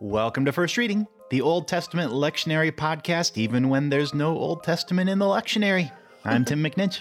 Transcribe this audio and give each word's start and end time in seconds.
Welcome 0.00 0.44
to 0.44 0.52
First 0.52 0.76
Reading, 0.76 1.06
the 1.30 1.40
Old 1.40 1.68
Testament 1.68 2.12
lectionary 2.12 2.70
podcast, 2.70 3.38
even 3.38 3.70
when 3.70 3.88
there's 3.88 4.12
no 4.12 4.36
Old 4.36 4.62
Testament 4.62 5.08
in 5.08 5.18
the 5.18 5.24
lectionary. 5.24 5.90
I'm 6.22 6.44
Tim 6.44 6.62
McNinch. 6.64 7.00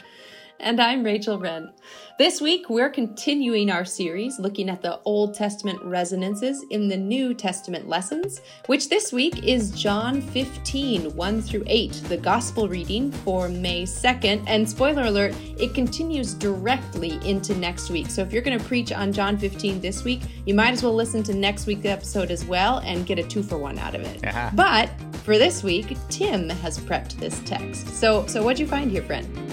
And 0.59 0.79
I'm 0.79 1.03
Rachel 1.03 1.37
Wren. 1.37 1.71
This 2.17 2.39
week, 2.39 2.69
we're 2.69 2.89
continuing 2.89 3.69
our 3.69 3.83
series 3.83 4.39
looking 4.39 4.69
at 4.69 4.81
the 4.81 4.99
Old 5.03 5.33
Testament 5.33 5.81
resonances 5.83 6.63
in 6.71 6.87
the 6.87 6.95
New 6.95 7.33
Testament 7.33 7.89
lessons, 7.89 8.39
which 8.67 8.87
this 8.87 9.11
week 9.11 9.43
is 9.43 9.71
John 9.71 10.21
15, 10.21 11.13
1 11.13 11.41
through 11.41 11.63
8, 11.67 11.91
the 12.07 12.17
Gospel 12.17 12.69
reading 12.69 13.11
for 13.11 13.49
May 13.49 13.83
2nd. 13.83 14.45
And 14.47 14.67
spoiler 14.67 15.03
alert, 15.03 15.35
it 15.59 15.73
continues 15.73 16.33
directly 16.33 17.19
into 17.27 17.53
next 17.55 17.89
week. 17.89 18.09
So 18.09 18.21
if 18.21 18.31
you're 18.31 18.41
going 18.41 18.57
to 18.57 18.65
preach 18.65 18.93
on 18.93 19.11
John 19.11 19.37
15 19.37 19.81
this 19.81 20.05
week, 20.05 20.21
you 20.45 20.53
might 20.53 20.71
as 20.71 20.83
well 20.83 20.95
listen 20.95 21.21
to 21.23 21.33
next 21.33 21.65
week's 21.65 21.85
episode 21.85 22.31
as 22.31 22.45
well 22.45 22.77
and 22.79 23.05
get 23.05 23.19
a 23.19 23.23
two 23.23 23.43
for 23.43 23.57
one 23.57 23.77
out 23.77 23.93
of 23.93 24.01
it. 24.01 24.21
Yeah. 24.23 24.51
But 24.55 24.89
for 25.25 25.37
this 25.37 25.63
week, 25.63 25.97
Tim 26.09 26.49
has 26.49 26.79
prepped 26.79 27.19
this 27.19 27.41
text. 27.41 27.89
So, 27.89 28.25
so 28.27 28.41
what'd 28.41 28.59
you 28.59 28.67
find 28.67 28.89
here, 28.89 29.03
friend? 29.03 29.44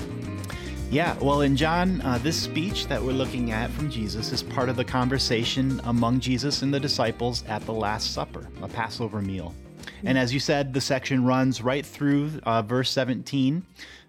Yeah, 0.93 1.17
well, 1.21 1.41
in 1.41 1.57
John, 1.57 2.03
uh, 2.03 2.19
this 2.19 2.39
speech 2.39 2.87
that 2.89 3.03
we're 3.03 3.13
looking 3.13 3.51
at 3.51 3.71
from 3.71 3.91
Jesus 3.91 4.31
is 4.31 4.43
part 4.43 4.69
of 4.69 4.77
the 4.77 4.85
conversation 4.85 5.81
among 5.85 6.21
Jesus 6.21 6.61
and 6.61 6.73
the 6.73 6.79
disciples 6.79 7.45
at 7.49 7.65
the 7.65 7.73
Last 7.73 8.13
Supper, 8.13 8.47
a 8.61 8.69
Passover 8.69 9.23
meal. 9.23 9.55
And 10.05 10.19
as 10.19 10.35
you 10.35 10.39
said, 10.39 10.75
the 10.75 10.83
section 10.83 11.25
runs 11.25 11.63
right 11.63 11.87
through 11.87 12.33
uh, 12.43 12.61
verse 12.61 12.91
17, 12.91 13.65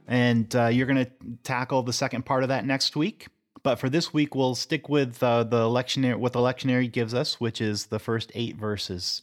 and 0.10 0.54
uh, 0.58 0.66
you're 0.66 0.86
going 0.86 1.06
to 1.06 1.12
tackle 1.44 1.84
the 1.84 1.94
second 1.94 2.26
part 2.26 2.44
of 2.44 2.50
that 2.50 2.66
next 2.66 2.98
week. 2.98 3.28
But 3.64 3.76
for 3.76 3.88
this 3.88 4.14
week, 4.14 4.36
we'll 4.36 4.54
stick 4.54 4.90
with 4.90 5.24
uh, 5.24 5.46
the 5.46 5.64
lectionary, 5.70 6.18
what 6.18 6.34
the 6.34 6.40
lectionary 6.40 6.92
gives 6.92 7.14
us, 7.14 7.40
which 7.40 7.62
is 7.62 7.86
the 7.86 8.00
first 8.00 8.30
eight 8.36 8.58
verses. 8.58 9.22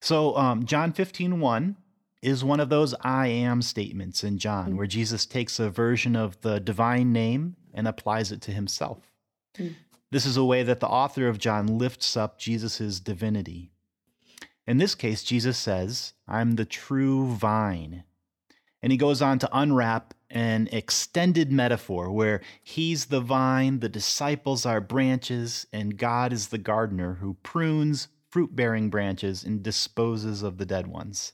So, 0.00 0.36
um, 0.36 0.66
John 0.66 0.92
15, 0.92 1.40
1 1.40 1.76
is 2.22 2.44
one 2.44 2.60
of 2.60 2.68
those 2.68 2.94
I 3.00 3.28
am 3.28 3.62
statements 3.62 4.24
in 4.24 4.38
John, 4.38 4.76
where 4.76 4.86
Jesus 4.86 5.26
takes 5.26 5.58
a 5.58 5.70
version 5.70 6.16
of 6.16 6.40
the 6.40 6.60
divine 6.60 7.12
name 7.12 7.56
and 7.72 7.86
applies 7.86 8.32
it 8.32 8.40
to 8.42 8.52
himself. 8.52 8.98
Mm. 9.56 9.74
This 10.10 10.26
is 10.26 10.36
a 10.36 10.44
way 10.44 10.62
that 10.62 10.80
the 10.80 10.88
author 10.88 11.28
of 11.28 11.38
John 11.38 11.78
lifts 11.78 12.16
up 12.16 12.38
Jesus' 12.38 12.98
divinity. 12.98 13.72
In 14.66 14.78
this 14.78 14.94
case, 14.94 15.22
Jesus 15.22 15.58
says, 15.58 16.14
I'm 16.26 16.56
the 16.56 16.64
true 16.64 17.26
vine. 17.26 18.04
And 18.82 18.92
he 18.92 18.98
goes 18.98 19.20
on 19.20 19.38
to 19.40 19.48
unwrap 19.52 20.14
an 20.30 20.68
extended 20.72 21.50
metaphor 21.50 22.10
where 22.10 22.40
he's 22.62 23.06
the 23.06 23.20
vine, 23.20 23.80
the 23.80 23.88
disciples 23.88 24.66
are 24.66 24.80
branches, 24.80 25.66
and 25.72 25.96
God 25.96 26.32
is 26.32 26.48
the 26.48 26.58
gardener 26.58 27.14
who 27.14 27.34
prunes 27.42 28.08
fruit 28.30 28.54
bearing 28.54 28.90
branches 28.90 29.42
and 29.42 29.62
disposes 29.62 30.42
of 30.42 30.58
the 30.58 30.66
dead 30.66 30.86
ones. 30.86 31.32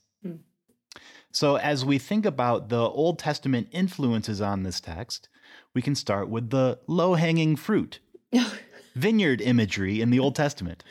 So, 1.34 1.56
as 1.56 1.84
we 1.84 1.98
think 1.98 2.24
about 2.24 2.68
the 2.68 2.88
Old 2.88 3.18
Testament 3.18 3.66
influences 3.72 4.40
on 4.40 4.62
this 4.62 4.80
text, 4.80 5.28
we 5.74 5.82
can 5.82 5.96
start 5.96 6.28
with 6.28 6.50
the 6.50 6.78
low 6.86 7.14
hanging 7.14 7.56
fruit, 7.56 7.98
vineyard 8.94 9.40
imagery 9.40 10.00
in 10.00 10.10
the 10.10 10.20
Old 10.20 10.36
Testament. 10.36 10.84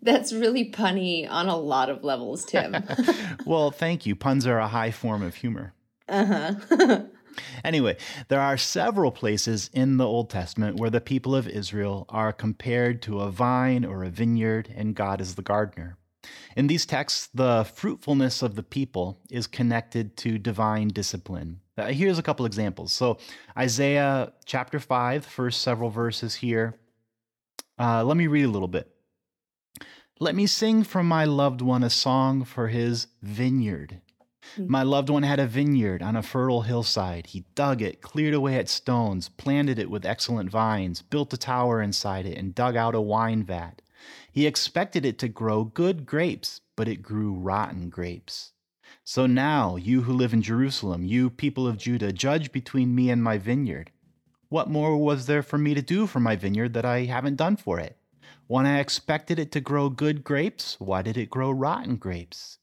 That's 0.00 0.32
really 0.32 0.70
punny 0.70 1.28
on 1.28 1.48
a 1.48 1.56
lot 1.56 1.90
of 1.90 2.04
levels, 2.04 2.44
Tim. 2.44 2.76
well, 3.44 3.72
thank 3.72 4.06
you. 4.06 4.14
Puns 4.14 4.46
are 4.46 4.60
a 4.60 4.68
high 4.68 4.92
form 4.92 5.20
of 5.20 5.34
humor. 5.34 5.74
uh 6.08 6.54
huh. 6.70 7.00
Anyway, 7.64 7.96
there 8.28 8.40
are 8.40 8.56
several 8.56 9.10
places 9.10 9.70
in 9.72 9.96
the 9.96 10.06
Old 10.06 10.30
Testament 10.30 10.76
where 10.76 10.90
the 10.90 11.00
people 11.00 11.34
of 11.34 11.48
Israel 11.48 12.04
are 12.08 12.32
compared 12.32 13.02
to 13.02 13.20
a 13.20 13.30
vine 13.30 13.84
or 13.84 14.04
a 14.04 14.10
vineyard, 14.10 14.72
and 14.76 14.94
God 14.94 15.20
is 15.20 15.36
the 15.36 15.42
gardener. 15.42 15.96
In 16.56 16.66
these 16.66 16.86
texts, 16.86 17.28
the 17.32 17.64
fruitfulness 17.64 18.42
of 18.42 18.54
the 18.54 18.62
people 18.62 19.20
is 19.30 19.46
connected 19.46 20.16
to 20.18 20.38
divine 20.38 20.88
discipline. 20.88 21.60
Uh, 21.78 21.86
here's 21.86 22.18
a 22.18 22.22
couple 22.22 22.44
examples. 22.44 22.92
So, 22.92 23.18
Isaiah 23.56 24.32
chapter 24.44 24.78
5, 24.78 25.24
first 25.24 25.62
several 25.62 25.90
verses 25.90 26.36
here. 26.36 26.78
Uh, 27.78 28.04
let 28.04 28.16
me 28.16 28.26
read 28.26 28.44
a 28.44 28.50
little 28.50 28.68
bit. 28.68 28.90
Let 30.18 30.34
me 30.34 30.46
sing 30.46 30.84
from 30.84 31.08
my 31.08 31.24
loved 31.24 31.62
one 31.62 31.82
a 31.82 31.88
song 31.88 32.44
for 32.44 32.68
his 32.68 33.06
vineyard. 33.22 34.02
My 34.58 34.82
loved 34.82 35.08
one 35.08 35.22
had 35.22 35.38
a 35.38 35.46
vineyard 35.46 36.02
on 36.02 36.16
a 36.16 36.22
fertile 36.22 36.62
hillside. 36.62 37.28
He 37.28 37.44
dug 37.54 37.80
it, 37.80 38.02
cleared 38.02 38.34
away 38.34 38.56
its 38.56 38.72
stones, 38.72 39.28
planted 39.28 39.78
it 39.78 39.90
with 39.90 40.04
excellent 40.04 40.50
vines, 40.50 41.02
built 41.02 41.32
a 41.32 41.38
tower 41.38 41.80
inside 41.80 42.26
it, 42.26 42.36
and 42.36 42.54
dug 42.54 42.76
out 42.76 42.94
a 42.94 43.00
wine 43.00 43.44
vat. 43.44 43.80
He 44.32 44.46
expected 44.46 45.04
it 45.04 45.18
to 45.18 45.28
grow 45.28 45.64
good 45.64 46.06
grapes, 46.06 46.60
but 46.76 46.86
it 46.86 47.02
grew 47.02 47.32
rotten 47.32 47.90
grapes. 47.90 48.52
So 49.02 49.26
now, 49.26 49.76
you 49.76 50.02
who 50.02 50.12
live 50.12 50.32
in 50.32 50.42
Jerusalem, 50.42 51.04
you 51.04 51.30
people 51.30 51.66
of 51.66 51.78
Judah, 51.78 52.12
judge 52.12 52.52
between 52.52 52.94
me 52.94 53.10
and 53.10 53.22
my 53.22 53.38
vineyard. 53.38 53.90
What 54.48 54.70
more 54.70 54.96
was 54.96 55.26
there 55.26 55.42
for 55.42 55.58
me 55.58 55.74
to 55.74 55.82
do 55.82 56.06
for 56.06 56.20
my 56.20 56.36
vineyard 56.36 56.74
that 56.74 56.84
I 56.84 57.06
haven't 57.06 57.36
done 57.36 57.56
for 57.56 57.80
it? 57.80 57.96
When 58.46 58.66
I 58.66 58.78
expected 58.78 59.38
it 59.38 59.52
to 59.52 59.60
grow 59.60 59.88
good 59.88 60.22
grapes, 60.22 60.78
why 60.78 61.02
did 61.02 61.16
it 61.16 61.30
grow 61.30 61.50
rotten 61.50 61.96
grapes? 61.96 62.58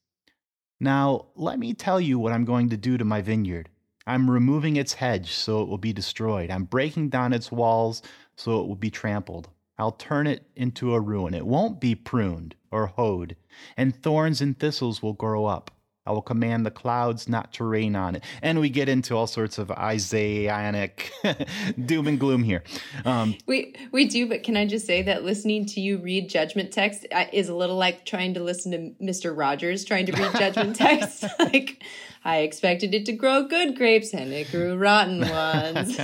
Now, 0.79 1.27
let 1.35 1.59
me 1.59 1.73
tell 1.73 1.99
you 1.99 2.19
what 2.19 2.33
I'm 2.33 2.45
going 2.45 2.69
to 2.69 2.77
do 2.77 2.97
to 2.97 3.05
my 3.05 3.21
vineyard. 3.21 3.69
I'm 4.05 4.29
removing 4.31 4.77
its 4.77 4.93
hedge 4.93 5.33
so 5.33 5.61
it 5.61 5.67
will 5.67 5.77
be 5.77 5.91
destroyed. 5.91 6.49
I'm 6.49 6.63
breaking 6.63 7.09
down 7.09 7.33
its 7.33 7.51
walls 7.51 8.01
so 8.35 8.61
it 8.61 8.67
will 8.67 8.75
be 8.75 8.89
trampled. 8.89 9.49
I'll 9.77 9.91
turn 9.91 10.27
it 10.27 10.43
into 10.55 10.93
a 10.93 10.99
ruin. 10.99 11.33
It 11.33 11.45
won't 11.45 11.79
be 11.79 11.95
pruned 11.95 12.55
or 12.71 12.87
hoed, 12.87 13.35
and 13.75 13.95
thorns 13.95 14.41
and 14.41 14.57
thistles 14.57 15.01
will 15.01 15.13
grow 15.13 15.45
up. 15.45 15.71
I 16.07 16.11
will 16.11 16.21
command 16.21 16.65
the 16.65 16.71
clouds 16.71 17.27
not 17.27 17.51
to 17.53 17.65
rain 17.65 17.93
on 17.93 18.15
it. 18.15 18.23
And 18.41 18.61
we 18.61 18.69
get 18.69 18.87
into 18.87 19.13
all 19.13 19.27
sorts 19.27 19.57
of 19.57 19.69
Isaianic 19.69 21.11
doom 21.85 22.07
and 22.07 22.17
gloom 22.17 22.43
here. 22.43 22.63
Um, 23.03 23.35
We 23.45 23.75
we 23.91 24.07
do, 24.07 24.25
but 24.27 24.43
can 24.43 24.55
I 24.55 24.65
just 24.65 24.85
say 24.85 25.01
that 25.01 25.25
listening 25.25 25.65
to 25.65 25.81
you 25.81 25.97
read 25.97 26.29
judgment 26.29 26.71
text 26.71 27.05
is 27.33 27.49
a 27.49 27.53
little 27.53 27.75
like 27.75 28.05
trying 28.05 28.35
to 28.35 28.39
listen 28.41 28.71
to 28.71 29.03
Mister 29.03 29.33
Rogers 29.33 29.83
trying 29.83 30.05
to 30.05 30.13
read 30.13 30.31
judgment 30.35 30.75
text. 30.77 31.25
like 31.39 31.83
I 32.23 32.37
expected 32.37 32.93
it 32.93 33.05
to 33.07 33.11
grow 33.11 33.43
good 33.43 33.75
grapes 33.75 34.13
and 34.13 34.31
it 34.31 34.49
grew 34.49 34.77
rotten 34.77 35.19
ones. 35.19 35.99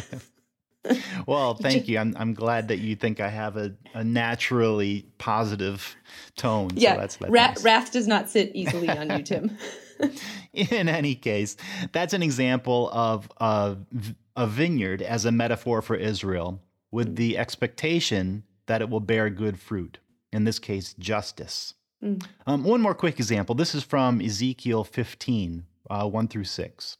well, 1.27 1.55
thank 1.55 1.87
you. 1.87 1.97
I'm, 1.97 2.13
I'm 2.17 2.33
glad 2.33 2.67
that 2.67 2.79
you 2.79 2.95
think 2.95 3.19
I 3.19 3.29
have 3.29 3.57
a, 3.57 3.73
a 3.93 4.03
naturally 4.03 5.05
positive 5.17 5.95
tone. 6.35 6.71
So 6.71 6.75
yeah, 6.77 6.97
that's, 6.97 7.17
that's 7.17 7.31
Ra- 7.31 7.47
nice. 7.47 7.63
wrath 7.63 7.91
does 7.91 8.07
not 8.07 8.29
sit 8.29 8.51
easily 8.53 8.89
on 8.89 9.09
you, 9.09 9.23
Tim. 9.23 9.57
In 10.53 10.89
any 10.89 11.15
case, 11.15 11.55
that's 11.91 12.13
an 12.13 12.23
example 12.23 12.89
of 12.91 13.31
a, 13.37 13.77
a 14.35 14.47
vineyard 14.47 15.01
as 15.01 15.25
a 15.25 15.31
metaphor 15.31 15.81
for 15.81 15.95
Israel 15.95 16.61
with 16.91 17.15
the 17.15 17.37
expectation 17.37 18.43
that 18.67 18.81
it 18.81 18.89
will 18.89 18.99
bear 18.99 19.29
good 19.29 19.59
fruit. 19.59 19.99
In 20.31 20.43
this 20.43 20.59
case, 20.59 20.93
justice. 20.97 21.73
Mm. 22.03 22.25
Um, 22.47 22.63
one 22.63 22.81
more 22.81 22.95
quick 22.95 23.19
example. 23.19 23.55
This 23.55 23.75
is 23.75 23.83
from 23.83 24.19
Ezekiel 24.19 24.83
15, 24.83 25.65
uh, 25.89 26.07
1 26.07 26.27
through 26.27 26.43
6. 26.43 26.97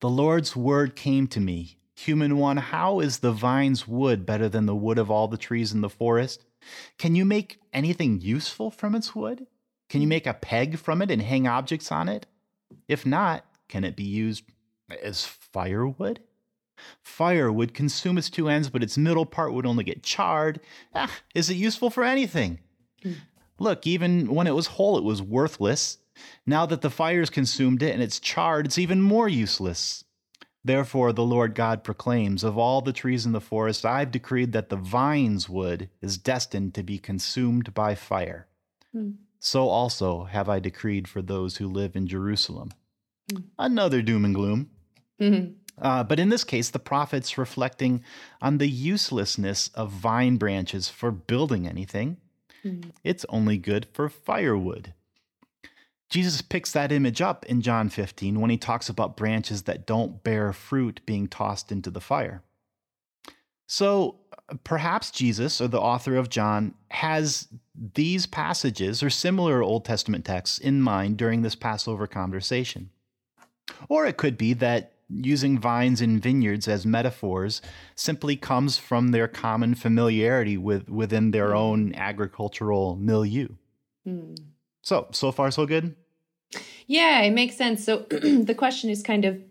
The 0.00 0.08
Lord's 0.08 0.56
word 0.56 0.96
came 0.96 1.26
to 1.28 1.40
me 1.40 1.78
Human 1.96 2.36
one, 2.36 2.58
how 2.58 3.00
is 3.00 3.18
the 3.18 3.32
vine's 3.32 3.88
wood 3.88 4.26
better 4.26 4.48
than 4.48 4.66
the 4.66 4.76
wood 4.76 4.98
of 4.98 5.10
all 5.10 5.28
the 5.28 5.38
trees 5.38 5.72
in 5.72 5.80
the 5.80 5.88
forest? 5.88 6.44
Can 6.98 7.14
you 7.14 7.24
make 7.24 7.58
anything 7.72 8.20
useful 8.20 8.70
from 8.70 8.94
its 8.94 9.14
wood? 9.14 9.46
Can 9.88 10.02
you 10.02 10.06
make 10.06 10.26
a 10.26 10.34
peg 10.34 10.78
from 10.78 11.00
it 11.00 11.10
and 11.10 11.22
hang 11.22 11.46
objects 11.46 11.90
on 11.90 12.08
it? 12.08 12.26
If 12.86 13.06
not, 13.06 13.44
can 13.68 13.82
it 13.82 13.96
be 13.96 14.04
used 14.04 14.44
as 15.02 15.24
firewood? 15.24 16.20
Fire 17.00 17.50
would 17.50 17.72
consume 17.72 18.18
its 18.18 18.28
two 18.28 18.48
ends, 18.48 18.68
but 18.68 18.82
its 18.82 18.98
middle 18.98 19.24
part 19.24 19.54
would 19.54 19.64
only 19.64 19.84
get 19.84 20.02
charred. 20.02 20.60
Ah, 20.94 21.10
is 21.34 21.48
it 21.48 21.54
useful 21.54 21.88
for 21.88 22.04
anything? 22.04 22.58
Look, 23.58 23.86
even 23.86 24.34
when 24.34 24.46
it 24.46 24.54
was 24.54 24.66
whole, 24.66 24.98
it 24.98 25.04
was 25.04 25.22
worthless. 25.22 25.98
Now 26.44 26.66
that 26.66 26.82
the 26.82 26.90
fires 26.90 27.30
consumed 27.30 27.82
it 27.82 27.94
and 27.94 28.02
it's 28.02 28.20
charred, 28.20 28.66
it's 28.66 28.78
even 28.78 29.00
more 29.00 29.28
useless. 29.28 30.04
Therefore, 30.66 31.12
the 31.12 31.22
Lord 31.22 31.54
God 31.54 31.84
proclaims 31.84 32.42
Of 32.42 32.58
all 32.58 32.80
the 32.80 32.92
trees 32.92 33.24
in 33.24 33.30
the 33.30 33.40
forest, 33.40 33.86
I've 33.86 34.10
decreed 34.10 34.50
that 34.50 34.68
the 34.68 34.76
vine's 34.76 35.48
wood 35.48 35.90
is 36.02 36.18
destined 36.18 36.74
to 36.74 36.82
be 36.82 36.98
consumed 36.98 37.72
by 37.72 37.94
fire. 37.94 38.48
Hmm. 38.90 39.12
So 39.38 39.68
also 39.68 40.24
have 40.24 40.48
I 40.48 40.58
decreed 40.58 41.06
for 41.06 41.22
those 41.22 41.58
who 41.58 41.68
live 41.68 41.94
in 41.94 42.08
Jerusalem. 42.08 42.70
Another 43.56 44.02
doom 44.02 44.24
and 44.24 44.34
gloom. 44.34 44.70
Mhm. 45.20 45.54
Uh, 45.78 46.02
but 46.02 46.18
in 46.18 46.30
this 46.30 46.42
case, 46.42 46.70
the 46.70 46.80
prophet's 46.80 47.38
reflecting 47.38 48.02
on 48.42 48.58
the 48.58 48.68
uselessness 48.68 49.68
of 49.68 49.92
vine 49.92 50.36
branches 50.36 50.88
for 50.88 51.12
building 51.12 51.68
anything. 51.68 52.16
Mhm. 52.64 52.90
It's 53.04 53.24
only 53.28 53.56
good 53.56 53.86
for 53.92 54.08
firewood. 54.08 54.94
Jesus 56.08 56.40
picks 56.40 56.72
that 56.72 56.92
image 56.92 57.20
up 57.20 57.44
in 57.46 57.62
John 57.62 57.88
15 57.88 58.40
when 58.40 58.50
he 58.50 58.56
talks 58.56 58.88
about 58.88 59.16
branches 59.16 59.62
that 59.62 59.86
don't 59.86 60.22
bear 60.22 60.52
fruit 60.52 61.00
being 61.04 61.26
tossed 61.26 61.72
into 61.72 61.90
the 61.90 62.00
fire. 62.00 62.42
So, 63.66 64.20
perhaps 64.62 65.10
Jesus 65.10 65.60
or 65.60 65.66
the 65.66 65.80
author 65.80 66.16
of 66.16 66.28
John 66.28 66.74
has 66.90 67.48
these 67.74 68.26
passages 68.26 69.02
or 69.02 69.10
similar 69.10 69.62
Old 69.62 69.84
Testament 69.84 70.24
texts 70.24 70.58
in 70.58 70.80
mind 70.80 71.16
during 71.16 71.42
this 71.42 71.56
Passover 71.56 72.06
conversation. 72.06 72.90
Or 73.88 74.06
it 74.06 74.16
could 74.16 74.38
be 74.38 74.52
that 74.54 74.92
using 75.08 75.58
vines 75.58 76.00
and 76.00 76.22
vineyards 76.22 76.68
as 76.68 76.86
metaphors 76.86 77.60
simply 77.94 78.36
comes 78.36 78.78
from 78.78 79.08
their 79.08 79.28
common 79.28 79.74
familiarity 79.74 80.56
with 80.56 80.88
within 80.88 81.30
their 81.30 81.50
hmm. 81.50 81.56
own 81.56 81.94
agricultural 81.94 82.96
milieu. 82.96 83.48
Mm. 84.06 84.36
So, 84.86 85.08
so 85.10 85.32
far 85.32 85.50
so 85.50 85.66
good? 85.66 85.96
Yeah, 86.86 87.20
it 87.22 87.32
makes 87.32 87.56
sense. 87.56 87.84
So 87.84 87.98
the 88.10 88.54
question 88.56 88.88
is 88.88 89.02
kind 89.02 89.24
of 89.24 89.42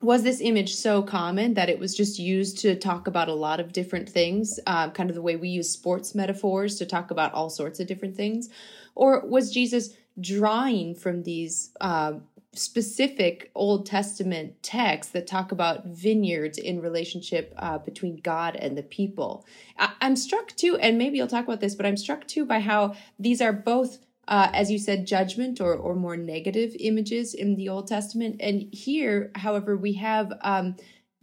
was 0.00 0.24
this 0.24 0.40
image 0.40 0.74
so 0.74 1.04
common 1.04 1.54
that 1.54 1.68
it 1.68 1.78
was 1.78 1.96
just 1.96 2.18
used 2.18 2.58
to 2.58 2.74
talk 2.74 3.06
about 3.06 3.28
a 3.28 3.34
lot 3.34 3.60
of 3.60 3.72
different 3.72 4.08
things, 4.08 4.58
uh, 4.66 4.90
kind 4.90 5.08
of 5.08 5.14
the 5.14 5.22
way 5.22 5.36
we 5.36 5.50
use 5.50 5.70
sports 5.70 6.16
metaphors 6.16 6.74
to 6.78 6.84
talk 6.84 7.12
about 7.12 7.32
all 7.32 7.48
sorts 7.48 7.78
of 7.78 7.86
different 7.86 8.16
things? 8.16 8.48
Or 8.96 9.24
was 9.24 9.52
Jesus 9.52 9.90
drawing 10.20 10.96
from 10.96 11.22
these 11.22 11.70
uh, 11.80 12.14
specific 12.52 13.52
Old 13.54 13.86
Testament 13.86 14.60
texts 14.64 15.12
that 15.12 15.28
talk 15.28 15.52
about 15.52 15.86
vineyards 15.86 16.58
in 16.58 16.80
relationship 16.80 17.54
uh, 17.56 17.78
between 17.78 18.16
God 18.16 18.56
and 18.56 18.76
the 18.76 18.82
people? 18.82 19.46
I- 19.78 19.94
I'm 20.00 20.16
struck 20.16 20.48
too, 20.56 20.76
and 20.78 20.98
maybe 20.98 21.18
you'll 21.18 21.28
talk 21.28 21.44
about 21.44 21.60
this, 21.60 21.76
but 21.76 21.86
I'm 21.86 21.96
struck 21.96 22.26
too 22.26 22.44
by 22.44 22.58
how 22.58 22.96
these 23.20 23.40
are 23.40 23.52
both 23.52 24.00
uh, 24.28 24.48
as 24.52 24.70
you 24.70 24.78
said, 24.78 25.06
judgment 25.06 25.60
or, 25.60 25.74
or 25.74 25.94
more 25.94 26.16
negative 26.16 26.74
images 26.78 27.34
in 27.34 27.56
the 27.56 27.68
Old 27.68 27.88
Testament. 27.88 28.36
And 28.40 28.72
here, 28.72 29.32
however, 29.34 29.76
we 29.76 29.94
have 29.94 30.32
um, 30.42 30.76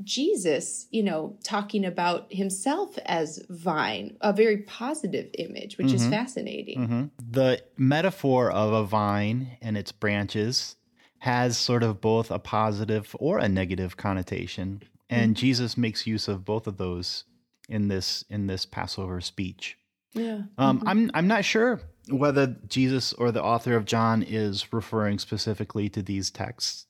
Jesus, 0.04 0.88
you 0.92 1.04
know, 1.04 1.38
talking 1.44 1.86
about 1.86 2.32
himself 2.32 2.98
as 3.06 3.44
vine, 3.50 4.18
a 4.22 4.34
very 4.34 4.58
positive 4.60 5.30
image, 5.38 5.78
which 5.78 5.88
mm-hmm. 5.88 5.96
is 5.96 6.08
fascinating. 6.08 6.80
Mm-hmm. 6.80 7.06
The 7.32 7.64
metaphor 7.78 8.52
of 8.52 8.74
a 8.74 8.84
vine 8.84 9.58
and 9.62 9.78
its 9.78 9.92
branches 9.92 10.76
has 11.20 11.58
sort 11.58 11.84
of 11.84 12.00
both 12.00 12.32
a 12.32 12.40
positive 12.40 13.16
or 13.20 13.40
a 13.40 13.50
negative 13.50 13.98
connotation. 13.98 14.84
And 15.10 15.36
mm-hmm. 15.36 15.40
Jesus 15.40 15.78
makes 15.78 16.08
use 16.08 16.28
of 16.28 16.46
both 16.46 16.66
of 16.66 16.78
those 16.78 17.26
in 17.68 17.88
this 17.88 18.24
in 18.30 18.48
this 18.48 18.66
Passover 18.66 19.20
speech. 19.22 19.78
Yeah. 20.14 20.42
Um, 20.58 20.80
mm-hmm. 20.80 20.88
I'm 20.88 21.12
I'm 21.14 21.28
not 21.28 21.46
sure 21.46 21.82
whether 22.10 22.56
Jesus 22.68 23.14
or 23.14 23.32
the 23.32 23.44
author 23.44 23.76
of 23.76 23.86
John 23.86 24.24
is 24.24 24.72
referring 24.74 25.20
specifically 25.20 25.90
to 25.90 26.02
these 26.02 26.32
texts. 26.32 26.86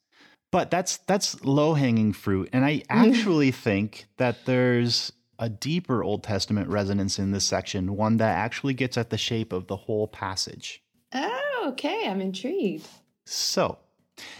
But 0.52 0.72
that's 0.72 0.98
that's 0.98 1.44
low-hanging 1.44 2.14
fruit 2.14 2.50
and 2.54 2.66
I 2.66 2.84
actually 2.90 3.52
think 3.52 4.08
that 4.18 4.46
there's 4.46 5.12
a 5.40 5.50
deeper 5.50 6.04
Old 6.04 6.24
Testament 6.24 6.68
resonance 6.68 7.18
in 7.18 7.32
this 7.32 7.46
section, 7.46 7.96
one 7.96 8.18
that 8.18 8.38
actually 8.38 8.74
gets 8.74 8.98
at 8.98 9.10
the 9.10 9.18
shape 9.18 9.54
of 9.54 9.68
the 9.68 9.78
whole 9.78 10.08
passage. 10.08 10.84
Oh, 11.14 11.66
okay, 11.70 12.08
I'm 12.08 12.20
intrigued. 12.20 12.88
So, 13.26 13.80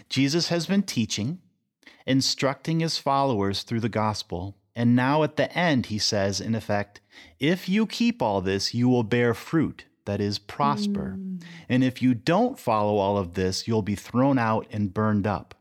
Jesus 0.10 0.50
has 0.50 0.68
been 0.68 0.84
teaching, 0.84 1.40
instructing 2.06 2.82
his 2.82 2.98
followers 2.98 3.64
through 3.64 3.80
the 3.80 3.88
gospel, 3.88 4.58
and 4.80 4.96
now 4.96 5.22
at 5.24 5.36
the 5.36 5.52
end 5.56 5.88
he 5.88 6.00
says 6.00 6.42
in 6.42 6.56
effect, 6.56 7.02
if 7.38 7.68
you 7.68 7.86
keep 7.86 8.22
all 8.22 8.42
this, 8.42 8.74
you 8.74 8.90
will 8.90 9.04
bear 9.04 9.34
fruit 9.34 9.86
that 10.10 10.20
is, 10.20 10.40
prosper. 10.40 11.16
Mm. 11.20 11.44
And 11.70 11.84
if 11.84 12.02
you 12.02 12.16
don't 12.16 12.58
follow 12.58 12.98
all 12.98 13.16
of 13.16 13.36
this, 13.36 13.68
you'll 13.68 13.84
be 13.84 13.94
thrown 13.94 14.40
out 14.40 14.66
and 14.72 14.92
burned 14.92 15.28
up. 15.28 15.54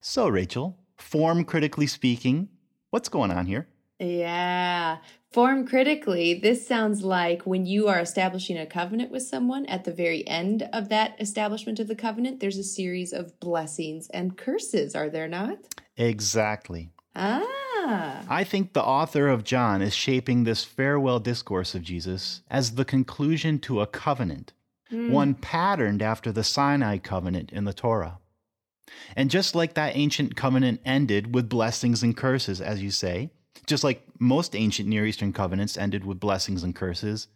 So, 0.00 0.26
Rachel, 0.26 0.76
form 0.96 1.44
critically 1.44 1.86
speaking, 1.86 2.48
what's 2.90 3.08
going 3.08 3.30
on 3.30 3.46
here? 3.46 3.68
Yeah. 4.00 4.96
Form 5.30 5.64
critically, 5.68 6.34
this 6.34 6.66
sounds 6.66 7.04
like 7.04 7.42
when 7.46 7.64
you 7.64 7.86
are 7.86 8.00
establishing 8.00 8.58
a 8.58 8.66
covenant 8.66 9.12
with 9.12 9.22
someone, 9.22 9.66
at 9.66 9.84
the 9.84 9.92
very 9.92 10.26
end 10.26 10.68
of 10.72 10.88
that 10.88 11.14
establishment 11.20 11.78
of 11.78 11.86
the 11.86 11.94
covenant, 11.94 12.40
there's 12.40 12.58
a 12.58 12.64
series 12.64 13.12
of 13.12 13.38
blessings 13.38 14.08
and 14.08 14.36
curses, 14.36 14.96
are 14.96 15.08
there 15.08 15.28
not? 15.28 15.58
Exactly. 15.96 16.90
Ah. 17.14 17.46
I 18.28 18.44
think 18.44 18.72
the 18.72 18.82
author 18.82 19.28
of 19.28 19.44
John 19.44 19.82
is 19.82 19.94
shaping 19.94 20.44
this 20.44 20.64
farewell 20.64 21.20
discourse 21.20 21.74
of 21.74 21.82
Jesus 21.82 22.42
as 22.50 22.74
the 22.74 22.84
conclusion 22.84 23.58
to 23.60 23.80
a 23.80 23.86
covenant, 23.86 24.52
mm. 24.92 25.10
one 25.10 25.34
patterned 25.34 26.02
after 26.02 26.30
the 26.32 26.44
Sinai 26.44 26.98
covenant 26.98 27.52
in 27.52 27.64
the 27.64 27.72
Torah. 27.72 28.18
And 29.16 29.30
just 29.30 29.54
like 29.54 29.74
that 29.74 29.96
ancient 29.96 30.36
covenant 30.36 30.80
ended 30.84 31.34
with 31.34 31.48
blessings 31.48 32.02
and 32.02 32.16
curses, 32.16 32.60
as 32.60 32.82
you 32.82 32.90
say, 32.90 33.30
just 33.66 33.84
like 33.84 34.02
most 34.18 34.56
ancient 34.56 34.88
Near 34.88 35.06
Eastern 35.06 35.32
covenants 35.32 35.76
ended 35.76 36.04
with 36.04 36.20
blessings 36.20 36.62
and 36.62 36.74
curses, 36.74 37.28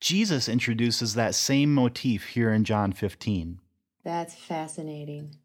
Jesus 0.00 0.48
introduces 0.48 1.14
that 1.14 1.34
same 1.34 1.74
motif 1.74 2.28
here 2.28 2.52
in 2.52 2.64
John 2.64 2.92
15. 2.92 3.60
That's 4.04 4.34
fascinating. 4.34 5.36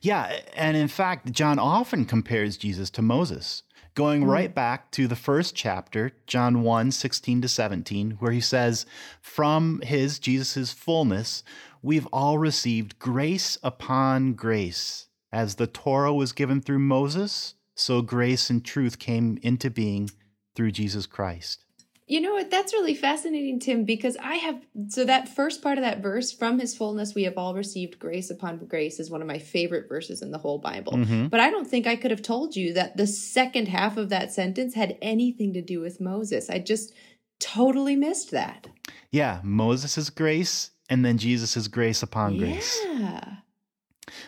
Yeah, 0.00 0.40
and 0.54 0.76
in 0.76 0.88
fact, 0.88 1.32
John 1.32 1.58
often 1.58 2.04
compares 2.04 2.56
Jesus 2.56 2.90
to 2.90 3.02
Moses 3.02 3.62
going 3.94 4.22
mm. 4.22 4.28
right 4.28 4.54
back 4.54 4.90
to 4.92 5.06
the 5.06 5.16
first 5.16 5.54
chapter, 5.54 6.12
John 6.26 6.62
1 6.62 6.90
16 6.90 7.42
to 7.42 7.48
17, 7.48 8.12
where 8.12 8.32
he 8.32 8.40
says, 8.40 8.86
From 9.20 9.80
his, 9.82 10.18
Jesus' 10.18 10.72
fullness, 10.72 11.42
we've 11.82 12.06
all 12.06 12.38
received 12.38 12.98
grace 12.98 13.56
upon 13.62 14.34
grace. 14.34 15.08
As 15.32 15.56
the 15.56 15.66
Torah 15.66 16.14
was 16.14 16.32
given 16.32 16.60
through 16.60 16.78
Moses, 16.78 17.54
so 17.74 18.02
grace 18.02 18.50
and 18.50 18.64
truth 18.64 18.98
came 18.98 19.38
into 19.42 19.70
being 19.70 20.10
through 20.54 20.70
Jesus 20.70 21.06
Christ. 21.06 21.64
You 22.06 22.20
know 22.20 22.34
what? 22.34 22.50
That's 22.50 22.74
really 22.74 22.94
fascinating, 22.94 23.60
Tim, 23.60 23.84
because 23.84 24.16
I 24.18 24.34
have 24.34 24.60
so 24.88 25.04
that 25.04 25.28
first 25.28 25.62
part 25.62 25.78
of 25.78 25.84
that 25.84 26.02
verse, 26.02 26.32
from 26.32 26.58
his 26.58 26.76
fullness, 26.76 27.14
we 27.14 27.22
have 27.22 27.38
all 27.38 27.54
received 27.54 27.98
grace 27.98 28.28
upon 28.28 28.58
grace, 28.58 29.00
is 29.00 29.10
one 29.10 29.22
of 29.22 29.26
my 29.26 29.38
favorite 29.38 29.88
verses 29.88 30.20
in 30.20 30.30
the 30.30 30.38
whole 30.38 30.58
Bible. 30.58 30.92
Mm-hmm. 30.92 31.28
But 31.28 31.40
I 31.40 31.50
don't 31.50 31.66
think 31.66 31.86
I 31.86 31.96
could 31.96 32.10
have 32.10 32.20
told 32.20 32.56
you 32.56 32.74
that 32.74 32.98
the 32.98 33.06
second 33.06 33.68
half 33.68 33.96
of 33.96 34.10
that 34.10 34.32
sentence 34.32 34.74
had 34.74 34.98
anything 35.00 35.54
to 35.54 35.62
do 35.62 35.80
with 35.80 35.98
Moses. 35.98 36.50
I 36.50 36.58
just 36.58 36.92
totally 37.40 37.96
missed 37.96 38.30
that. 38.32 38.66
Yeah, 39.10 39.40
Moses' 39.42 40.10
grace 40.10 40.72
and 40.90 41.04
then 41.04 41.16
Jesus' 41.16 41.68
grace 41.68 42.02
upon 42.02 42.36
grace. 42.36 42.78
Yeah. 42.84 43.36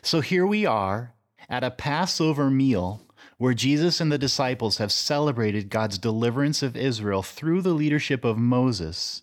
So 0.00 0.20
here 0.20 0.46
we 0.46 0.64
are 0.64 1.14
at 1.48 1.62
a 1.62 1.70
Passover 1.70 2.50
meal 2.50 3.02
where 3.38 3.54
Jesus 3.54 4.00
and 4.00 4.10
the 4.10 4.18
disciples 4.18 4.78
have 4.78 4.90
celebrated 4.90 5.70
God's 5.70 5.98
deliverance 5.98 6.62
of 6.62 6.76
Israel 6.76 7.22
through 7.22 7.62
the 7.62 7.74
leadership 7.74 8.24
of 8.24 8.38
Moses. 8.38 9.22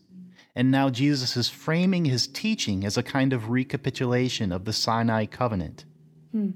And 0.55 0.69
now 0.69 0.89
Jesus 0.89 1.35
is 1.35 1.49
framing 1.49 2.05
his 2.05 2.27
teaching 2.27 2.85
as 2.85 2.95
a 2.95 3.03
kind 3.03 3.33
of 3.33 3.49
recapitulation 3.49 4.51
of 4.51 4.65
the 4.65 4.73
Sinai 4.73 5.25
covenant. 5.25 5.85
Hmm. 6.31 6.51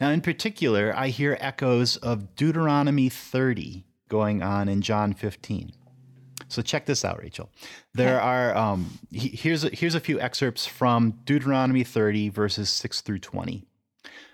Now, 0.00 0.10
in 0.10 0.20
particular, 0.20 0.92
I 0.94 1.08
hear 1.08 1.38
echoes 1.40 1.96
of 1.96 2.34
Deuteronomy 2.34 3.08
30 3.08 3.86
going 4.08 4.42
on 4.42 4.68
in 4.68 4.82
John 4.82 5.14
15. 5.14 5.72
So 6.48 6.62
check 6.62 6.84
this 6.84 7.04
out, 7.04 7.22
Rachel. 7.22 7.48
There 7.94 8.20
are 8.20 8.56
um, 8.56 8.98
here's 9.12 9.62
a, 9.62 9.68
here's 9.68 9.94
a 9.94 10.00
few 10.00 10.20
excerpts 10.20 10.66
from 10.66 11.20
Deuteronomy 11.24 11.84
30 11.84 12.28
verses 12.30 12.68
6 12.70 13.02
through 13.02 13.20
20. 13.20 13.64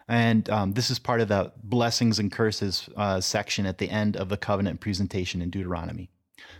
And 0.08 0.48
um, 0.50 0.72
this 0.72 0.90
is 0.90 0.98
part 0.98 1.20
of 1.20 1.28
the 1.28 1.52
blessings 1.62 2.18
and 2.18 2.30
curses 2.30 2.88
uh, 2.96 3.20
section 3.20 3.66
at 3.66 3.78
the 3.78 3.90
end 3.90 4.16
of 4.16 4.28
the 4.28 4.36
covenant 4.36 4.80
presentation 4.80 5.42
in 5.42 5.50
Deuteronomy. 5.50 6.10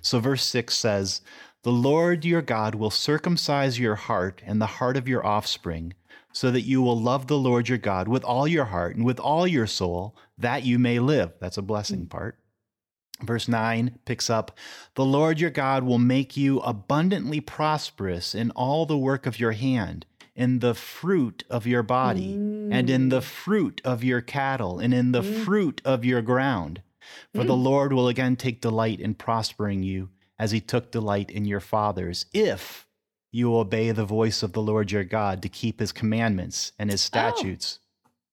So, 0.00 0.18
verse 0.18 0.44
6 0.44 0.76
says, 0.76 1.20
The 1.62 1.70
Lord 1.70 2.24
your 2.24 2.42
God 2.42 2.74
will 2.74 2.90
circumcise 2.90 3.78
your 3.78 3.94
heart 3.94 4.42
and 4.44 4.60
the 4.60 4.66
heart 4.66 4.96
of 4.96 5.08
your 5.08 5.24
offspring, 5.24 5.94
so 6.32 6.50
that 6.50 6.62
you 6.62 6.82
will 6.82 7.00
love 7.00 7.28
the 7.28 7.38
Lord 7.38 7.68
your 7.68 7.78
God 7.78 8.08
with 8.08 8.24
all 8.24 8.48
your 8.48 8.66
heart 8.66 8.96
and 8.96 9.04
with 9.04 9.20
all 9.20 9.46
your 9.46 9.66
soul, 9.66 10.16
that 10.36 10.64
you 10.64 10.78
may 10.78 10.98
live. 10.98 11.32
That's 11.40 11.56
a 11.56 11.62
blessing 11.62 12.06
mm. 12.06 12.10
part. 12.10 12.38
Verse 13.22 13.48
9 13.48 13.98
picks 14.04 14.28
up 14.28 14.56
The 14.94 15.04
Lord 15.04 15.40
your 15.40 15.50
God 15.50 15.84
will 15.84 15.98
make 15.98 16.36
you 16.36 16.58
abundantly 16.60 17.40
prosperous 17.40 18.34
in 18.34 18.50
all 18.50 18.86
the 18.86 18.98
work 18.98 19.24
of 19.24 19.38
your 19.38 19.52
hand 19.52 20.04
in 20.36 20.58
the 20.58 20.74
fruit 20.74 21.42
of 21.48 21.66
your 21.66 21.82
body, 21.82 22.36
mm. 22.36 22.55
And 22.72 22.90
in 22.90 23.08
the 23.08 23.20
mm. 23.20 23.24
fruit 23.24 23.80
of 23.84 24.04
your 24.04 24.20
cattle, 24.20 24.78
and 24.78 24.92
in 24.92 25.12
the 25.12 25.22
mm. 25.22 25.44
fruit 25.44 25.80
of 25.84 26.04
your 26.04 26.22
ground. 26.22 26.82
For 27.34 27.42
mm. 27.42 27.46
the 27.46 27.56
Lord 27.56 27.92
will 27.92 28.08
again 28.08 28.36
take 28.36 28.60
delight 28.60 29.00
in 29.00 29.14
prospering 29.14 29.82
you, 29.82 30.10
as 30.38 30.50
he 30.50 30.60
took 30.60 30.90
delight 30.90 31.30
in 31.30 31.44
your 31.44 31.60
fathers, 31.60 32.26
if 32.32 32.86
you 33.32 33.56
obey 33.56 33.90
the 33.90 34.04
voice 34.04 34.42
of 34.42 34.52
the 34.52 34.62
Lord 34.62 34.90
your 34.90 35.04
God 35.04 35.42
to 35.42 35.48
keep 35.48 35.80
his 35.80 35.92
commandments 35.92 36.72
and 36.78 36.90
his 36.90 37.02
oh. 37.02 37.06
statutes. 37.06 37.78
Oh. 37.80 37.82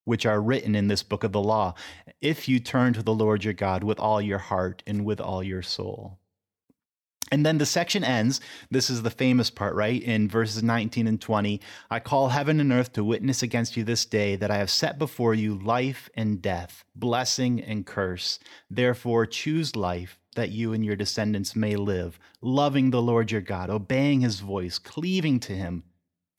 Which 0.06 0.26
are 0.26 0.42
written 0.42 0.76
in 0.76 0.90
this 0.90 1.02
book 1.02 1.24
of 1.24 1.32
the 1.32 1.42
law, 1.42 1.76
if 2.20 2.50
you 2.50 2.60
turn 2.60 2.92
to 2.92 3.02
the 3.02 3.14
Lord 3.14 3.46
your 3.46 3.54
God 3.54 3.86
with 3.86 4.02
all 4.02 4.22
your 4.22 4.38
heart 4.38 4.84
and 4.86 5.06
with 5.06 5.22
all 5.22 5.42
your 5.42 5.62
soul. 5.62 6.20
And 7.34 7.44
then 7.44 7.58
the 7.58 7.66
section 7.66 8.04
ends. 8.04 8.40
This 8.70 8.92
is 8.92 9.02
the 9.02 9.10
famous 9.10 9.50
part, 9.50 9.74
right? 9.74 10.00
In 10.04 10.30
verses 10.30 10.62
19 10.62 11.08
and 11.08 11.20
20. 11.20 11.60
I 11.90 12.00
call 12.00 12.30
heaven 12.30 12.60
and 12.60 12.72
earth 12.72 12.94
to 12.94 13.04
witness 13.04 13.42
against 13.42 13.76
you 13.76 13.84
this 13.84 14.06
day 14.06 14.36
that 14.36 14.52
I 14.52 14.58
have 14.58 14.70
set 14.70 15.00
before 15.00 15.34
you 15.34 15.56
life 15.56 16.12
and 16.14 16.44
death, 16.44 16.86
blessing 16.96 17.60
and 17.60 17.88
curse. 17.88 18.38
Therefore, 18.70 19.26
choose 19.26 19.76
life 19.76 20.20
that 20.36 20.52
you 20.52 20.74
and 20.74 20.86
your 20.86 20.96
descendants 20.96 21.56
may 21.56 21.76
live, 21.76 22.20
loving 22.40 22.92
the 22.92 23.02
Lord 23.02 23.32
your 23.32 23.42
God, 23.42 23.72
obeying 23.72 24.22
his 24.22 24.40
voice, 24.40 24.78
cleaving 24.78 25.40
to 25.40 25.54
him. 25.54 25.86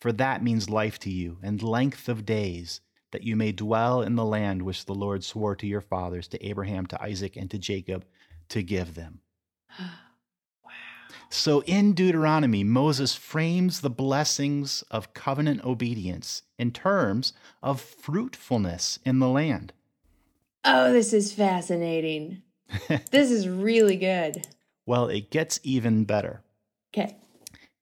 For 0.00 0.12
that 0.12 0.44
means 0.44 0.70
life 0.70 1.00
to 1.00 1.10
you 1.10 1.38
and 1.42 1.60
length 1.60 2.08
of 2.08 2.24
days, 2.24 2.80
that 3.10 3.24
you 3.24 3.34
may 3.34 3.50
dwell 3.50 4.00
in 4.00 4.14
the 4.14 4.24
land 4.24 4.62
which 4.62 4.84
the 4.84 4.94
Lord 4.94 5.24
swore 5.24 5.56
to 5.56 5.66
your 5.66 5.80
fathers, 5.80 6.28
to 6.28 6.46
Abraham, 6.46 6.86
to 6.86 7.02
Isaac, 7.02 7.34
and 7.34 7.50
to 7.50 7.58
Jacob, 7.58 8.04
to 8.50 8.62
give 8.62 8.94
them. 8.94 9.18
So 11.34 11.64
in 11.64 11.94
Deuteronomy, 11.94 12.62
Moses 12.62 13.16
frames 13.16 13.80
the 13.80 13.90
blessings 13.90 14.82
of 14.88 15.14
covenant 15.14 15.64
obedience 15.64 16.42
in 16.60 16.70
terms 16.70 17.32
of 17.60 17.80
fruitfulness 17.80 19.00
in 19.04 19.18
the 19.18 19.28
land. 19.28 19.72
Oh, 20.64 20.92
this 20.92 21.12
is 21.12 21.32
fascinating. 21.32 22.42
this 23.10 23.32
is 23.32 23.48
really 23.48 23.96
good. 23.96 24.46
Well, 24.86 25.08
it 25.08 25.30
gets 25.30 25.58
even 25.64 26.04
better. 26.04 26.42
Okay. 26.96 27.16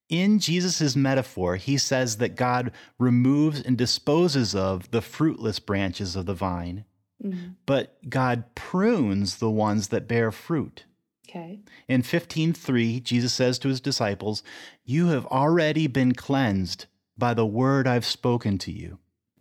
In 0.09 0.38
Jesus' 0.38 0.97
metaphor, 0.97 1.56
he 1.56 1.76
says 1.76 2.16
that 2.16 2.37
God 2.37 2.73
removes 2.99 3.61
and 3.61 3.76
disposes 3.76 4.54
of 4.54 4.90
the 4.92 5.02
fruitless 5.02 5.59
branches 5.59 6.16
of 6.16 6.25
the 6.25 6.35
vine, 6.35 6.87
mm-hmm. 7.23 7.50
but 7.66 7.99
God 8.09 8.54
prunes 8.54 9.37
the 9.37 9.50
ones 9.50 9.88
that 9.88 10.09
bear 10.09 10.32
fruit. 10.32 10.85
Okay. 11.29 11.61
In 11.88 12.02
15:3, 12.02 13.00
Jesus 13.00 13.33
says 13.33 13.59
to 13.61 13.69
his 13.69 13.81
disciples, 13.81 14.43
"You 14.85 15.09
have 15.09 15.26
already 15.26 15.87
been 15.87 16.14
cleansed 16.14 16.87
by 17.17 17.35
the 17.35 17.47
word 17.47 17.87
I've 17.87 18.05
spoken 18.05 18.59
to 18.59 18.73
you." 18.73 18.99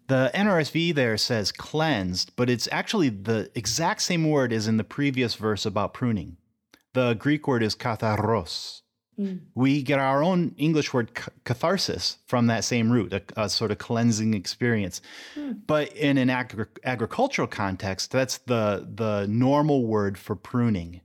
The 0.07 0.29
NRSV 0.33 0.93
there 0.93 1.17
says 1.17 1.51
cleansed, 1.51 2.33
but 2.35 2.49
it's 2.49 2.67
actually 2.71 3.09
the 3.09 3.49
exact 3.55 4.01
same 4.01 4.29
word 4.29 4.51
as 4.51 4.67
in 4.67 4.77
the 4.77 4.83
previous 4.83 5.35
verse 5.35 5.65
about 5.65 5.93
pruning. 5.93 6.37
The 6.93 7.13
Greek 7.13 7.47
word 7.47 7.63
is 7.63 7.75
katharos. 7.75 8.81
Mm. 9.17 9.39
We 9.55 9.83
get 9.83 9.99
our 9.99 10.23
own 10.23 10.55
English 10.57 10.93
word 10.93 11.11
catharsis 11.43 12.17
from 12.25 12.47
that 12.47 12.63
same 12.63 12.91
root, 12.91 13.13
a, 13.13 13.21
a 13.37 13.49
sort 13.49 13.71
of 13.71 13.77
cleansing 13.77 14.33
experience. 14.33 15.01
Mm. 15.35 15.61
But 15.67 15.95
in 15.95 16.17
an 16.17 16.29
agri- 16.29 16.65
agricultural 16.83 17.47
context, 17.47 18.11
that's 18.11 18.39
the, 18.39 18.87
the 18.93 19.27
normal 19.27 19.85
word 19.85 20.17
for 20.17 20.35
pruning. 20.35 21.01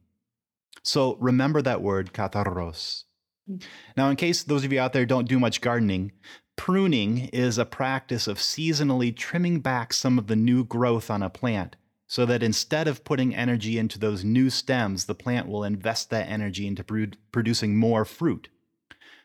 So 0.87 1.17
remember 1.17 1.63
that 1.63 1.83
word, 1.83 2.13
katharos. 2.13 3.05
Mm. 3.51 3.63
Now, 3.97 4.09
in 4.09 4.15
case 4.15 4.45
those 4.45 4.65
of 4.65 4.73
you 4.73 4.79
out 4.79 4.93
there 4.93 5.05
don't 5.05 5.29
do 5.29 5.41
much 5.41 5.61
gardening, 5.61 6.13
pruning 6.55 7.29
is 7.33 7.59
a 7.59 7.65
practice 7.65 8.29
of 8.29 8.39
seasonally 8.39 9.15
trimming 9.15 9.59
back 9.59 9.93
some 9.93 10.17
of 10.17 10.29
the 10.29 10.37
new 10.37 10.65
growth 10.65 11.11
on 11.11 11.25
a 11.25 11.31
plant 11.31 11.75
so 12.07 12.25
that 12.27 12.43
instead 12.43 12.87
of 12.87 13.03
putting 13.03 13.35
energy 13.35 13.79
into 13.79 13.99
those 13.99 14.23
new 14.23 14.49
stems, 14.49 15.07
the 15.07 15.15
plant 15.15 15.49
will 15.49 15.65
invest 15.65 16.09
that 16.11 16.29
energy 16.29 16.69
into 16.69 16.85
producing 17.33 17.77
more 17.77 18.05
fruit. 18.05 18.49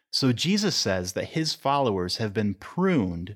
So 0.09 0.33
Jesus 0.33 0.75
says 0.75 1.13
that 1.13 1.29
his 1.29 1.53
followers 1.53 2.17
have 2.17 2.33
been 2.33 2.55
pruned 2.55 3.35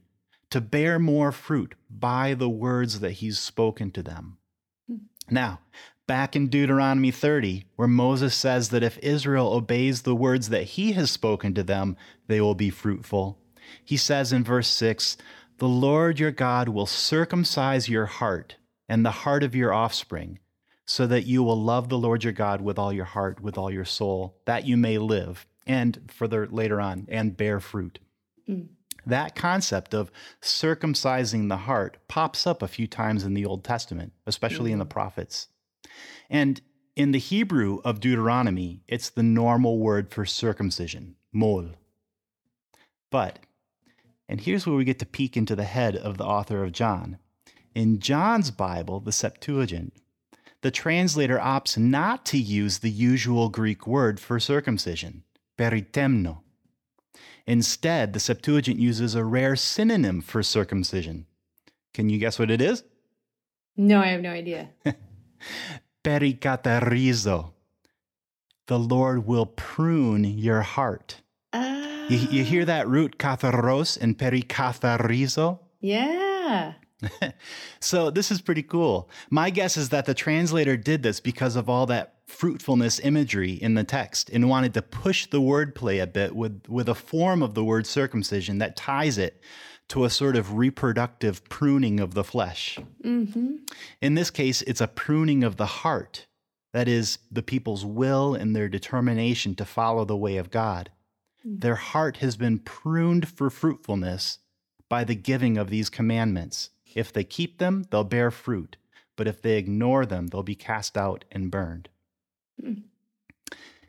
to 0.49 0.61
bear 0.61 0.97
more 0.97 1.31
fruit 1.31 1.75
by 1.91 2.33
the 2.33 2.49
words 2.49 3.01
that 3.01 3.11
he's 3.11 3.37
spoken 3.37 3.91
to 3.91 4.01
them. 4.01 4.39
Hmm. 4.87 4.95
Now, 5.29 5.59
back 6.07 6.35
in 6.35 6.47
Deuteronomy 6.47 7.11
30, 7.11 7.65
where 7.75 7.87
Moses 7.87 8.35
says 8.35 8.69
that 8.69 8.83
if 8.83 8.97
Israel 8.99 9.53
obeys 9.53 10.01
the 10.01 10.15
words 10.15 10.49
that 10.49 10.63
he 10.63 10.91
has 10.93 11.09
spoken 11.11 11.53
to 11.53 11.63
them, 11.63 11.97
they 12.27 12.41
will 12.41 12.55
be 12.55 12.69
fruitful. 12.69 13.39
He 13.83 13.97
says 13.97 14.31
in 14.31 14.43
verse 14.43 14.67
6 14.67 15.17
The 15.57 15.67
Lord 15.67 16.19
your 16.19 16.31
God 16.31 16.69
will 16.69 16.85
circumcise 16.85 17.89
your 17.89 18.05
heart 18.05 18.57
and 18.87 19.05
the 19.05 19.11
heart 19.11 19.43
of 19.43 19.55
your 19.55 19.73
offspring, 19.73 20.39
so 20.85 21.07
that 21.07 21.25
you 21.25 21.41
will 21.41 21.61
love 21.61 21.89
the 21.89 21.97
Lord 21.97 22.23
your 22.23 22.33
God 22.33 22.61
with 22.61 22.77
all 22.77 22.93
your 22.93 23.05
heart, 23.05 23.41
with 23.41 23.57
all 23.57 23.71
your 23.71 23.85
soul, 23.85 24.37
that 24.45 24.65
you 24.65 24.77
may 24.77 24.99
live, 24.99 25.47
and 25.65 25.99
further 26.13 26.47
later 26.47 26.79
on, 26.79 27.07
and 27.09 27.35
bear 27.35 27.59
fruit. 27.59 27.99
Mm. 28.47 28.67
That 29.07 29.35
concept 29.35 29.93
of 29.93 30.11
circumcising 30.41 31.49
the 31.49 31.57
heart 31.57 31.97
pops 32.07 32.47
up 32.47 32.61
a 32.61 32.67
few 32.67 32.87
times 32.87 33.23
in 33.23 33.33
the 33.33 33.45
Old 33.45 33.63
Testament, 33.63 34.13
especially 34.25 34.69
mm. 34.69 34.73
in 34.73 34.79
the 34.79 34.85
mm. 34.85 34.89
prophets. 34.89 35.47
And 36.29 36.61
in 36.95 37.11
the 37.11 37.19
Hebrew 37.19 37.79
of 37.83 37.99
Deuteronomy, 37.99 38.81
it's 38.87 39.09
the 39.09 39.23
normal 39.23 39.79
word 39.79 40.11
for 40.11 40.25
circumcision, 40.25 41.15
mol. 41.33 41.71
But, 43.11 43.39
and 44.27 44.41
here's 44.41 44.65
where 44.65 44.75
we 44.75 44.85
get 44.85 44.99
to 44.99 45.05
peek 45.05 45.35
into 45.35 45.55
the 45.55 45.65
head 45.65 45.95
of 45.95 46.17
the 46.17 46.25
author 46.25 46.63
of 46.63 46.71
John. 46.71 47.17
In 47.73 47.99
John's 47.99 48.51
Bible, 48.51 49.01
the 49.01 49.11
Septuagint, 49.11 49.93
the 50.61 50.71
translator 50.71 51.37
opts 51.37 51.77
not 51.77 52.25
to 52.27 52.37
use 52.37 52.79
the 52.79 52.89
usual 52.89 53.49
Greek 53.49 53.85
word 53.85 54.19
for 54.19 54.39
circumcision, 54.39 55.23
peritemno. 55.57 56.39
Instead, 57.45 58.13
the 58.13 58.19
Septuagint 58.19 58.79
uses 58.79 59.13
a 59.13 59.23
rare 59.23 59.55
synonym 59.55 60.21
for 60.21 60.41
circumcision. 60.41 61.27
Can 61.93 62.09
you 62.09 62.17
guess 62.17 62.39
what 62.39 62.49
it 62.49 62.61
is? 62.61 62.83
No, 63.77 63.99
I 63.99 64.07
have 64.07 64.21
no 64.21 64.31
idea. 64.31 64.69
perikatharizo. 66.05 67.51
The 68.67 68.79
Lord 68.79 69.25
will 69.25 69.47
prune 69.47 70.23
your 70.23 70.61
heart. 70.61 71.21
Uh, 71.51 72.05
you, 72.09 72.17
you, 72.17 72.43
hear 72.43 72.65
that 72.65 72.87
root 72.87 73.17
katharos 73.17 73.99
and 73.99 74.17
perikatharizo? 74.17 75.59
Yeah. 75.79 76.73
so 77.79 78.09
this 78.09 78.31
is 78.31 78.41
pretty 78.41 78.63
cool. 78.63 79.09
My 79.29 79.49
guess 79.49 79.77
is 79.77 79.89
that 79.89 80.05
the 80.05 80.13
translator 80.13 80.77
did 80.77 81.03
this 81.03 81.19
because 81.19 81.55
of 81.55 81.69
all 81.69 81.85
that 81.87 82.15
fruitfulness 82.27 82.99
imagery 82.99 83.53
in 83.53 83.75
the 83.75 83.83
text 83.83 84.29
and 84.29 84.49
wanted 84.49 84.73
to 84.73 84.81
push 84.81 85.27
the 85.27 85.41
wordplay 85.41 86.01
a 86.01 86.07
bit 86.07 86.35
with, 86.35 86.63
with 86.67 86.89
a 86.89 86.95
form 86.95 87.43
of 87.43 87.53
the 87.53 87.63
word 87.63 87.85
circumcision 87.85 88.57
that 88.59 88.75
ties 88.75 89.17
it 89.17 89.41
to 89.89 90.03
a 90.03 90.09
sort 90.09 90.35
of 90.35 90.55
reproductive 90.55 91.47
pruning 91.49 91.99
of 91.99 92.13
the 92.13 92.23
flesh. 92.23 92.79
Mm-hmm. 93.03 93.57
In 94.01 94.15
this 94.15 94.31
case, 94.31 94.61
it's 94.63 94.81
a 94.81 94.87
pruning 94.87 95.43
of 95.43 95.57
the 95.57 95.65
heart. 95.65 96.27
That 96.73 96.87
is, 96.87 97.19
the 97.31 97.43
people's 97.43 97.85
will 97.85 98.33
and 98.35 98.55
their 98.55 98.67
determination 98.67 99.55
to 99.55 99.65
follow 99.65 100.03
the 100.03 100.17
way 100.17 100.37
of 100.37 100.51
God. 100.51 100.89
Mm-hmm. 101.45 101.59
Their 101.59 101.75
heart 101.75 102.17
has 102.17 102.35
been 102.35 102.59
pruned 102.59 103.27
for 103.27 103.49
fruitfulness 103.49 104.39
by 104.89 105.03
the 105.03 105.15
giving 105.15 105.57
of 105.57 105.69
these 105.69 105.89
commandments. 105.89 106.71
If 106.95 107.13
they 107.13 107.23
keep 107.23 107.59
them, 107.59 107.85
they'll 107.91 108.03
bear 108.03 108.31
fruit, 108.31 108.77
but 109.15 109.27
if 109.27 109.41
they 109.41 109.57
ignore 109.57 110.05
them, 110.05 110.27
they'll 110.27 110.43
be 110.43 110.55
cast 110.55 110.97
out 110.97 111.25
and 111.31 111.51
burned. 111.51 111.89
Mm 112.61 112.83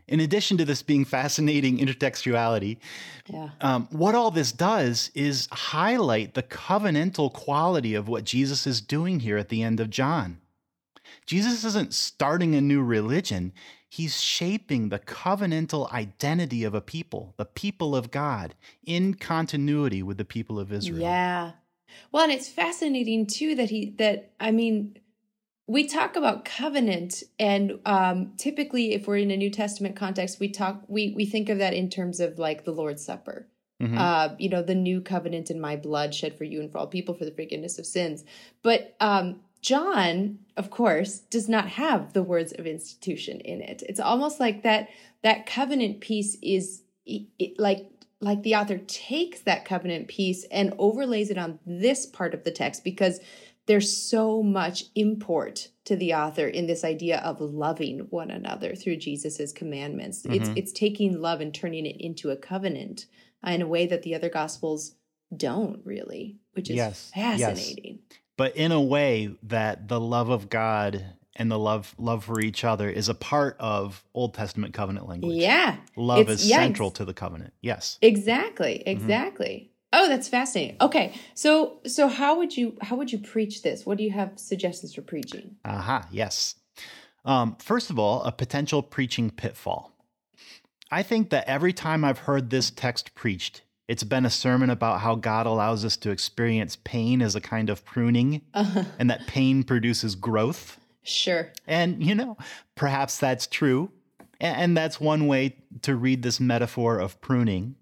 in 0.08 0.20
addition 0.20 0.56
to 0.58 0.64
this 0.64 0.82
being 0.82 1.04
fascinating 1.04 1.78
intertextuality, 1.78 2.78
yeah. 3.26 3.50
um, 3.60 3.88
what 3.90 4.14
all 4.14 4.30
this 4.30 4.52
does 4.52 5.10
is 5.14 5.48
highlight 5.50 6.34
the 6.34 6.42
covenantal 6.42 7.32
quality 7.32 7.94
of 7.94 8.08
what 8.08 8.24
Jesus 8.24 8.66
is 8.66 8.80
doing 8.80 9.20
here 9.20 9.36
at 9.36 9.48
the 9.48 9.62
end 9.62 9.80
of 9.80 9.90
John. 9.90 10.40
Jesus 11.24 11.64
isn't 11.64 11.92
starting 11.94 12.54
a 12.54 12.60
new 12.60 12.82
religion, 12.82 13.52
he's 13.88 14.20
shaping 14.20 14.88
the 14.88 14.98
covenantal 14.98 15.90
identity 15.92 16.64
of 16.64 16.74
a 16.74 16.80
people, 16.80 17.34
the 17.36 17.44
people 17.44 17.96
of 17.96 18.10
God, 18.10 18.54
in 18.84 19.14
continuity 19.14 20.02
with 20.02 20.18
the 20.18 20.24
people 20.24 20.58
of 20.58 20.72
Israel. 20.72 21.00
Yeah. 21.00 21.52
Well, 22.12 22.24
and 22.24 22.32
it's 22.32 22.48
fascinating 22.48 23.26
too 23.26 23.54
that 23.56 23.70
he, 23.70 23.94
that, 23.98 24.32
I 24.38 24.50
mean, 24.50 24.98
we 25.66 25.86
talk 25.86 26.16
about 26.16 26.44
covenant 26.44 27.22
and 27.38 27.78
um, 27.84 28.32
typically 28.36 28.92
if 28.94 29.06
we're 29.06 29.16
in 29.16 29.30
a 29.30 29.36
new 29.36 29.50
testament 29.50 29.96
context 29.96 30.38
we 30.38 30.48
talk 30.48 30.82
we 30.88 31.12
we 31.16 31.26
think 31.26 31.48
of 31.48 31.58
that 31.58 31.74
in 31.74 31.90
terms 31.90 32.20
of 32.20 32.38
like 32.38 32.64
the 32.64 32.72
lord's 32.72 33.04
supper. 33.04 33.46
Mm-hmm. 33.82 33.98
uh, 33.98 34.28
you 34.38 34.48
know 34.48 34.62
the 34.62 34.74
new 34.74 35.02
covenant 35.02 35.50
in 35.50 35.60
my 35.60 35.76
blood 35.76 36.14
shed 36.14 36.38
for 36.38 36.44
you 36.44 36.60
and 36.60 36.72
for 36.72 36.78
all 36.78 36.86
people 36.86 37.14
for 37.14 37.26
the 37.26 37.30
forgiveness 37.30 37.78
of 37.78 37.84
sins. 37.84 38.24
But 38.62 38.96
um, 39.00 39.40
john 39.60 40.38
of 40.56 40.70
course 40.70 41.18
does 41.18 41.48
not 41.48 41.68
have 41.68 42.12
the 42.12 42.22
words 42.22 42.52
of 42.52 42.66
institution 42.66 43.40
in 43.40 43.60
it. 43.60 43.82
It's 43.88 44.00
almost 44.00 44.40
like 44.40 44.62
that 44.62 44.88
that 45.22 45.46
covenant 45.46 46.00
piece 46.00 46.36
is 46.42 46.82
it, 47.04 47.58
like 47.58 47.90
like 48.20 48.42
the 48.42 48.54
author 48.54 48.78
takes 48.78 49.40
that 49.40 49.64
covenant 49.64 50.08
piece 50.08 50.44
and 50.44 50.72
overlays 50.78 51.30
it 51.30 51.36
on 51.36 51.58
this 51.66 52.06
part 52.06 52.32
of 52.32 52.44
the 52.44 52.50
text 52.50 52.82
because 52.82 53.20
there's 53.66 53.96
so 53.96 54.42
much 54.42 54.84
import 54.94 55.68
to 55.84 55.96
the 55.96 56.14
author 56.14 56.46
in 56.46 56.66
this 56.66 56.84
idea 56.84 57.18
of 57.18 57.40
loving 57.40 58.06
one 58.10 58.30
another 58.30 58.74
through 58.74 58.96
Jesus's 58.96 59.52
commandments. 59.52 60.22
Mm-hmm. 60.22 60.34
It's 60.34 60.50
it's 60.56 60.72
taking 60.72 61.20
love 61.20 61.40
and 61.40 61.54
turning 61.54 61.86
it 61.86 61.96
into 62.00 62.30
a 62.30 62.36
covenant 62.36 63.06
uh, 63.46 63.50
in 63.50 63.62
a 63.62 63.66
way 63.66 63.86
that 63.86 64.02
the 64.02 64.14
other 64.14 64.28
gospels 64.28 64.94
don't 65.36 65.80
really, 65.84 66.36
which 66.52 66.70
is 66.70 66.76
yes. 66.76 67.10
fascinating. 67.14 67.98
Yes. 68.10 68.18
But 68.36 68.56
in 68.56 68.72
a 68.72 68.80
way 68.80 69.34
that 69.44 69.88
the 69.88 70.00
love 70.00 70.28
of 70.28 70.48
God 70.50 71.04
and 71.34 71.50
the 71.50 71.58
love 71.58 71.94
love 71.98 72.24
for 72.24 72.40
each 72.40 72.64
other 72.64 72.88
is 72.88 73.08
a 73.08 73.14
part 73.14 73.56
of 73.58 74.04
Old 74.14 74.34
Testament 74.34 74.74
covenant 74.74 75.08
language. 75.08 75.36
Yeah. 75.36 75.76
Love 75.96 76.28
it's, 76.28 76.42
is 76.42 76.50
yeah, 76.50 76.58
central 76.58 76.90
to 76.92 77.04
the 77.04 77.14
covenant. 77.14 77.52
Yes. 77.60 77.98
Exactly. 78.02 78.82
Mm-hmm. 78.86 78.88
Exactly. 78.88 79.56
Mm-hmm. 79.64 79.72
Oh, 79.92 80.08
that's 80.08 80.28
fascinating. 80.28 80.76
Okay, 80.80 81.14
so 81.34 81.78
so 81.86 82.08
how 82.08 82.36
would 82.38 82.56
you 82.56 82.76
how 82.82 82.96
would 82.96 83.12
you 83.12 83.18
preach 83.18 83.62
this? 83.62 83.86
What 83.86 83.98
do 83.98 84.04
you 84.04 84.10
have 84.10 84.32
suggestions 84.36 84.94
for 84.94 85.02
preaching? 85.02 85.56
Aha, 85.64 85.98
uh-huh, 85.98 86.08
yes. 86.10 86.56
Um, 87.24 87.56
first 87.56 87.90
of 87.90 87.98
all, 87.98 88.22
a 88.22 88.32
potential 88.32 88.82
preaching 88.82 89.30
pitfall. 89.30 89.92
I 90.90 91.02
think 91.02 91.30
that 91.30 91.48
every 91.48 91.72
time 91.72 92.04
I've 92.04 92.18
heard 92.18 92.50
this 92.50 92.70
text 92.70 93.14
preached, 93.14 93.62
it's 93.88 94.04
been 94.04 94.26
a 94.26 94.30
sermon 94.30 94.70
about 94.70 95.00
how 95.00 95.14
God 95.16 95.46
allows 95.46 95.84
us 95.84 95.96
to 95.98 96.10
experience 96.10 96.76
pain 96.76 97.22
as 97.22 97.34
a 97.34 97.40
kind 97.40 97.70
of 97.70 97.84
pruning 97.84 98.42
uh-huh. 98.54 98.84
and 98.98 99.10
that 99.10 99.26
pain 99.26 99.62
produces 99.64 100.14
growth. 100.14 100.78
Sure. 101.02 101.52
And, 101.66 102.02
you 102.02 102.14
know, 102.14 102.36
perhaps 102.74 103.18
that's 103.18 103.46
true. 103.46 103.90
And 104.40 104.76
that's 104.76 105.00
one 105.00 105.28
way 105.28 105.56
to 105.82 105.96
read 105.96 106.22
this 106.22 106.40
metaphor 106.40 106.98
of 106.98 107.20
pruning. 107.20 107.76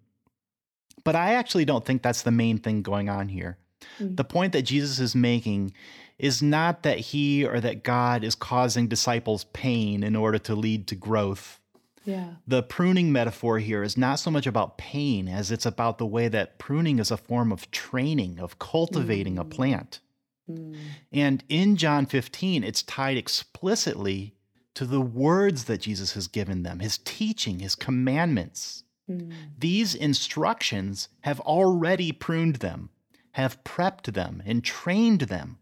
But 1.05 1.17
I 1.17 1.35
actually 1.35 1.65
don't 1.65 1.85
think 1.85 2.03
that's 2.03 2.23
the 2.23 2.31
main 2.31 2.59
thing 2.59 2.83
going 2.83 3.09
on 3.09 3.29
here. 3.29 3.59
Mm. 4.01 4.17
The 4.17 4.25
point 4.25 4.53
that 4.55 4.63
Jesus 4.63 4.99
is 4.99 5.15
making 5.15 5.75
is 6.19 6.43
not 6.43 6.83
that 6.83 6.99
he 6.99 7.45
or 7.45 7.61
that 7.61 7.83
God 7.83 8.25
is 8.25 8.35
causing 8.35 8.89
disciples 8.89 9.45
pain 9.53 10.03
in 10.03 10.17
order 10.17 10.39
to 10.39 10.55
lead 10.55 10.87
to 10.89 10.95
growth. 10.95 11.61
Yeah. 12.05 12.35
The 12.47 12.63
pruning 12.63 13.13
metaphor 13.13 13.59
here 13.59 13.83
is 13.83 13.97
not 13.97 14.17
so 14.17 14.31
much 14.31 14.47
about 14.47 14.79
pain 14.79 15.27
as 15.27 15.51
it's 15.51 15.67
about 15.67 15.99
the 15.99 16.07
way 16.07 16.29
that 16.29 16.59
pruning 16.59 16.99
is 16.99 17.11
a 17.11 17.17
form 17.17 17.51
of 17.51 17.71
training, 17.71 18.39
of 18.39 18.59
cultivating 18.59 19.37
mm. 19.37 19.41
a 19.41 19.45
plant. 19.45 20.01
Mm. 20.51 20.77
And 21.13 21.45
in 21.49 21.77
John 21.77 22.07
15, 22.07 22.63
it's 22.63 22.83
tied 22.83 23.17
explicitly 23.17 24.35
to 24.75 24.85
the 24.85 25.01
words 25.01 25.65
that 25.65 25.81
Jesus 25.81 26.13
has 26.13 26.29
given 26.29 26.63
them, 26.63 26.81
his 26.81 26.99
teaching, 26.99 27.61
his 27.61 27.75
commandments. 27.75 28.84
Mm. 29.11 29.33
These 29.59 29.95
instructions 29.95 31.09
have 31.23 31.41
already 31.41 32.13
pruned 32.13 32.57
them, 32.57 32.91
have 33.33 33.63
prepped 33.65 34.13
them, 34.15 34.43
and 34.47 34.65
trained 34.65 35.23
them 35.23 35.59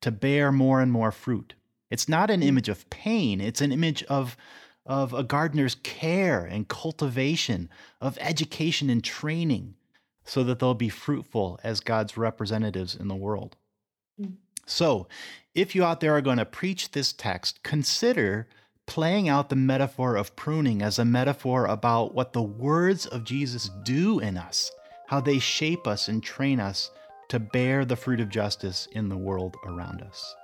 to 0.00 0.10
bear 0.10 0.52
more 0.52 0.80
and 0.80 0.90
more 0.90 1.12
fruit. 1.12 1.54
It's 1.90 2.08
not 2.08 2.30
an 2.30 2.40
mm. 2.40 2.46
image 2.46 2.68
of 2.68 2.88
pain, 2.90 3.40
it's 3.40 3.60
an 3.60 3.72
image 3.72 4.02
of, 4.04 4.36
of 4.84 5.12
a 5.12 5.22
gardener's 5.22 5.76
care 5.82 6.44
and 6.44 6.68
cultivation, 6.68 7.68
of 8.00 8.18
education 8.20 8.90
and 8.90 9.02
training, 9.02 9.74
so 10.24 10.42
that 10.44 10.58
they'll 10.58 10.74
be 10.74 10.88
fruitful 10.88 11.60
as 11.62 11.80
God's 11.80 12.16
representatives 12.16 12.94
in 12.94 13.08
the 13.08 13.14
world. 13.14 13.56
Mm. 14.20 14.34
So, 14.66 15.06
if 15.54 15.74
you 15.74 15.84
out 15.84 16.00
there 16.00 16.14
are 16.16 16.20
going 16.20 16.38
to 16.38 16.44
preach 16.44 16.90
this 16.90 17.12
text, 17.12 17.62
consider 17.62 18.48
playing 18.86 19.28
out 19.28 19.48
the 19.48 19.56
metaphor 19.56 20.16
of 20.16 20.34
pruning 20.36 20.80
as 20.80 20.98
a 20.98 21.04
metaphor 21.04 21.66
about 21.66 22.14
what 22.14 22.32
the 22.32 22.42
words 22.42 23.06
of 23.06 23.24
Jesus 23.24 23.70
do 23.84 24.20
in 24.20 24.36
us, 24.36 24.70
how 25.08 25.20
they 25.20 25.38
shape 25.38 25.86
us 25.86 26.08
and 26.08 26.22
train 26.22 26.60
us 26.60 26.90
to 27.28 27.38
bear 27.38 27.84
the 27.84 27.96
fruit 27.96 28.20
of 28.20 28.28
justice 28.28 28.86
in 28.92 29.08
the 29.08 29.16
world 29.16 29.56
around 29.64 30.02
us. 30.02 30.34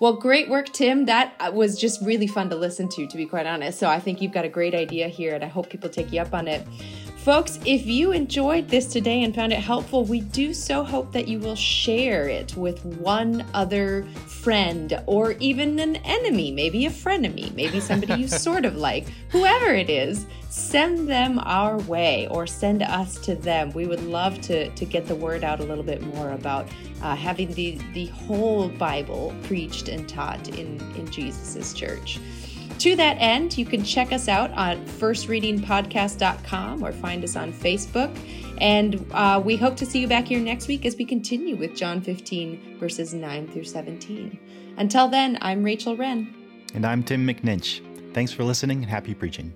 Well, 0.00 0.14
great 0.14 0.48
work, 0.48 0.72
Tim. 0.72 1.06
That 1.06 1.54
was 1.54 1.80
just 1.80 2.02
really 2.02 2.26
fun 2.26 2.50
to 2.50 2.56
listen 2.56 2.88
to, 2.90 3.06
to 3.06 3.16
be 3.16 3.26
quite 3.26 3.46
honest. 3.46 3.78
So 3.78 3.88
I 3.88 4.00
think 4.00 4.20
you've 4.20 4.32
got 4.32 4.44
a 4.44 4.48
great 4.48 4.74
idea 4.74 5.08
here, 5.08 5.34
and 5.34 5.44
I 5.44 5.46
hope 5.46 5.70
people 5.70 5.88
take 5.88 6.12
you 6.12 6.20
up 6.20 6.34
on 6.34 6.48
it. 6.48 6.66
Folks, 7.24 7.58
if 7.64 7.86
you 7.86 8.12
enjoyed 8.12 8.68
this 8.68 8.84
today 8.84 9.22
and 9.22 9.34
found 9.34 9.50
it 9.50 9.58
helpful, 9.58 10.04
we 10.04 10.20
do 10.20 10.52
so 10.52 10.84
hope 10.84 11.10
that 11.12 11.26
you 11.26 11.38
will 11.38 11.56
share 11.56 12.28
it 12.28 12.54
with 12.54 12.84
one 12.84 13.46
other 13.54 14.04
friend 14.26 15.02
or 15.06 15.32
even 15.40 15.78
an 15.78 15.96
enemy, 16.04 16.52
maybe 16.52 16.84
a 16.84 16.90
frenemy, 16.90 17.50
maybe 17.54 17.80
somebody 17.80 18.20
you 18.20 18.28
sort 18.44 18.66
of 18.66 18.76
like. 18.76 19.06
Whoever 19.30 19.72
it 19.72 19.88
is, 19.88 20.26
send 20.50 21.08
them 21.08 21.38
our 21.44 21.78
way 21.78 22.28
or 22.30 22.46
send 22.46 22.82
us 22.82 23.18
to 23.20 23.34
them. 23.34 23.70
We 23.70 23.86
would 23.86 24.04
love 24.04 24.38
to, 24.42 24.68
to 24.68 24.84
get 24.84 25.06
the 25.06 25.16
word 25.16 25.44
out 25.44 25.60
a 25.60 25.64
little 25.64 25.82
bit 25.82 26.02
more 26.02 26.32
about 26.32 26.68
uh, 27.00 27.16
having 27.16 27.50
the, 27.54 27.78
the 27.94 28.04
whole 28.08 28.68
Bible 28.68 29.34
preached 29.44 29.88
and 29.88 30.06
taught 30.06 30.46
in, 30.50 30.78
in 30.94 31.10
Jesus' 31.10 31.72
church. 31.72 32.20
To 32.84 32.94
that 32.96 33.16
end, 33.18 33.56
you 33.56 33.64
can 33.64 33.82
check 33.82 34.12
us 34.12 34.28
out 34.28 34.50
on 34.50 34.84
firstreadingpodcast.com 34.84 36.84
or 36.84 36.92
find 36.92 37.24
us 37.24 37.34
on 37.34 37.50
Facebook. 37.50 38.14
And 38.58 39.06
uh, 39.12 39.40
we 39.42 39.56
hope 39.56 39.74
to 39.76 39.86
see 39.86 40.00
you 40.00 40.06
back 40.06 40.26
here 40.26 40.38
next 40.38 40.68
week 40.68 40.84
as 40.84 40.94
we 40.94 41.06
continue 41.06 41.56
with 41.56 41.74
John 41.74 42.02
15, 42.02 42.76
verses 42.78 43.14
9 43.14 43.48
through 43.48 43.64
17. 43.64 44.38
Until 44.76 45.08
then, 45.08 45.38
I'm 45.40 45.64
Rachel 45.64 45.96
Wren. 45.96 46.34
And 46.74 46.84
I'm 46.84 47.02
Tim 47.02 47.26
McNinch. 47.26 47.80
Thanks 48.12 48.32
for 48.32 48.44
listening 48.44 48.82
and 48.82 48.90
happy 48.90 49.14
preaching. 49.14 49.54